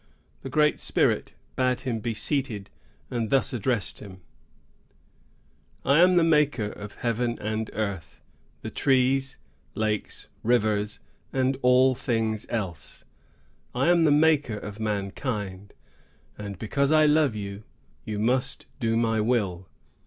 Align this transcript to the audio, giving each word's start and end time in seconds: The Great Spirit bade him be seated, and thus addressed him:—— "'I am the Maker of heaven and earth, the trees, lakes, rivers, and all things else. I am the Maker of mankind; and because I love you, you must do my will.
The 0.41 0.49
Great 0.49 0.79
Spirit 0.79 1.35
bade 1.55 1.81
him 1.81 1.99
be 1.99 2.15
seated, 2.15 2.71
and 3.11 3.29
thus 3.29 3.53
addressed 3.53 3.99
him:—— 3.99 4.19
"'I 5.85 5.99
am 5.99 6.15
the 6.15 6.23
Maker 6.23 6.65
of 6.71 6.95
heaven 6.95 7.37
and 7.39 7.69
earth, 7.73 8.19
the 8.63 8.71
trees, 8.71 9.37
lakes, 9.75 10.27
rivers, 10.41 11.01
and 11.31 11.55
all 11.61 11.93
things 11.93 12.47
else. 12.49 13.03
I 13.75 13.89
am 13.89 14.03
the 14.05 14.09
Maker 14.11 14.57
of 14.57 14.79
mankind; 14.79 15.71
and 16.35 16.57
because 16.57 16.91
I 16.91 17.05
love 17.05 17.35
you, 17.35 17.61
you 18.03 18.17
must 18.17 18.65
do 18.79 18.97
my 18.97 19.21
will. 19.21 19.69